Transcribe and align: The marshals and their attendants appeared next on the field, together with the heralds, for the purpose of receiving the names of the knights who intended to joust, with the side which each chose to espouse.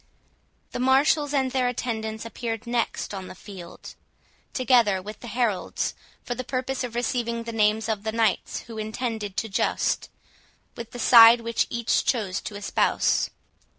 The 0.71 0.79
marshals 0.79 1.31
and 1.31 1.51
their 1.51 1.67
attendants 1.67 2.25
appeared 2.25 2.65
next 2.65 3.13
on 3.13 3.27
the 3.27 3.35
field, 3.35 3.93
together 4.51 4.99
with 4.99 5.19
the 5.19 5.27
heralds, 5.27 5.93
for 6.23 6.33
the 6.33 6.43
purpose 6.43 6.83
of 6.83 6.95
receiving 6.95 7.43
the 7.43 7.51
names 7.51 7.87
of 7.87 8.01
the 8.01 8.11
knights 8.11 8.61
who 8.61 8.79
intended 8.79 9.37
to 9.37 9.47
joust, 9.47 10.09
with 10.75 10.89
the 10.89 10.97
side 10.97 11.41
which 11.41 11.67
each 11.69 12.03
chose 12.03 12.41
to 12.41 12.55
espouse. 12.55 13.29